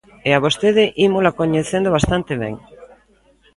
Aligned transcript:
E 0.27 0.29
a 0.37 0.43
vostede 0.45 0.83
ímola 1.07 1.35
coñecendo 1.39 1.93
bastante 1.97 2.33
ben. 2.43 2.55